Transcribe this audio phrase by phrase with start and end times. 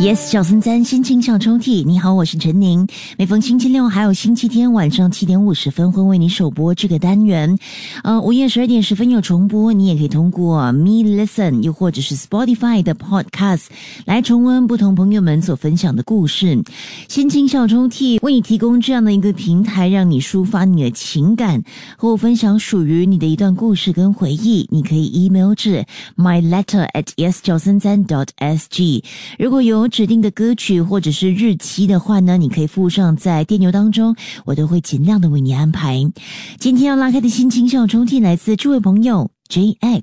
[0.00, 2.88] Yes，小森三心情小抽屉，你好，我是陈宁。
[3.18, 7.54] 每逢星期六还有星期天晚上七点五十分会为你首播这个单元。
[8.02, 13.66] 呃，午夜十二点十分有重播，你也可以通过 Me Listen 又或者是 Spotify 的 Podcast
[14.06, 16.58] 来重温不同朋友们所分享的故事。
[17.06, 21.62] 心情小抽屉为你提供这样的一个平台，让你抒发你的情感，
[21.98, 24.66] 和我分享属于你的一段故事跟回忆。
[24.70, 25.84] 你可以 email 至
[26.16, 29.04] my letter at yes 小森三 dot sg。
[29.38, 36.00] 如果有指定的歌曲或者是日期的话呢，你可以附上在电邮当中，我都会尽量的为你安排。
[36.58, 40.00] 今天要拉开的心情小抽屉来自这位朋友 JX。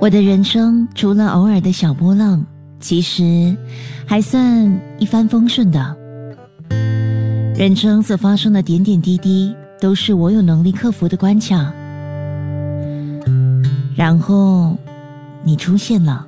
[0.00, 2.42] 我的人生除了偶尔的小波浪，
[2.80, 3.54] 其实
[4.06, 6.07] 还算一帆风顺的。
[7.58, 11.74] 人生所发生的点点滴滴，都是我有能力克服的关卡。
[13.96, 14.78] 然后，
[15.42, 16.24] 你出现了。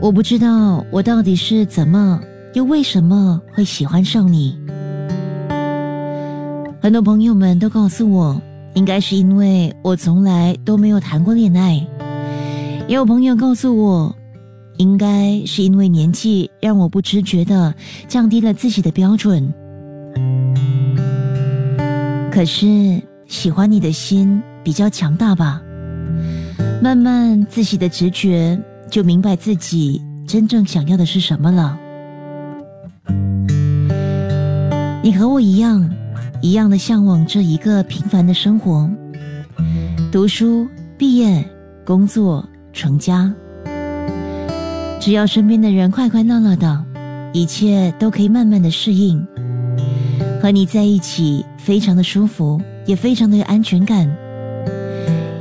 [0.00, 2.20] 我不知道我到底是怎么，
[2.54, 4.58] 又为什么会喜欢上你。
[6.82, 8.42] 很多朋友们都告诉我，
[8.74, 11.74] 应该是因为我从来都没有谈过恋爱。
[12.88, 14.12] 也有朋友告诉我。
[14.80, 17.74] 应该是因为年纪让我不知觉的
[18.08, 19.52] 降低了自己的标准，
[22.32, 25.60] 可是喜欢你的心比较强大吧。
[26.82, 28.58] 慢慢自己的直觉
[28.90, 31.78] 就明白自己真正想要的是什么了。
[35.02, 35.90] 你和我一样，
[36.40, 38.88] 一样的向往着一个平凡的生活，
[40.10, 41.46] 读书、毕业、
[41.84, 42.42] 工作、
[42.72, 43.30] 成家。
[45.00, 46.84] 只要身边的人快快乐乐的，
[47.32, 49.26] 一切都可以慢慢的适应。
[50.42, 54.06] 和你在一起非常的舒服，也非常的有安全感。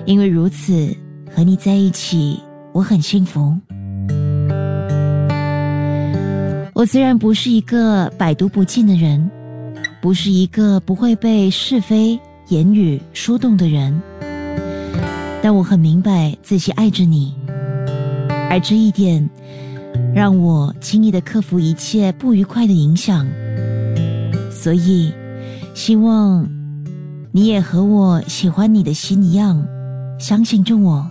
[0.06, 0.96] 因为如此，
[1.36, 2.40] 和你在一起
[2.72, 3.54] 我很幸福。
[6.74, 9.30] 我虽然不是一个百毒不侵的人，
[10.02, 12.18] 不是一个不会被是非
[12.48, 14.02] 言语说动的人，
[15.42, 17.36] 但我很明白自己爱着你。
[18.50, 19.30] 而这一点，
[20.14, 23.28] 让我轻易的克服一切不愉快的影响。
[24.52, 25.14] 所以，
[25.76, 26.50] 希望
[27.32, 29.64] 你也和我喜欢你的心一样，
[30.20, 31.08] 相信着我。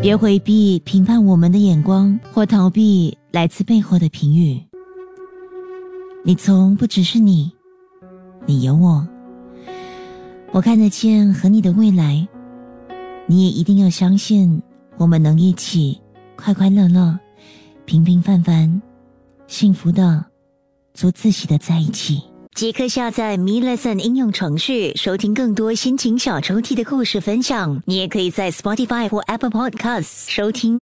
[0.00, 4.62] 别回避评判我们的眼光，或逃避来自背后的评语。
[6.24, 7.50] 你从不只是你，
[8.44, 9.08] 你有我。
[10.52, 12.28] 我看得见和你的未来，
[13.26, 14.62] 你也一定要相信。
[14.98, 16.00] 我们能一起
[16.36, 17.16] 快快乐乐、
[17.84, 18.82] 平平凡凡、
[19.46, 20.24] 幸福的
[20.92, 22.20] 做自己的在一起。
[22.54, 27.80] 即刻下载 Me Lesson 应用程序，收听更多心情小抽屉的故事分享。
[27.86, 30.76] 你也可以在 Spotify 或 Apple Podcasts 收听。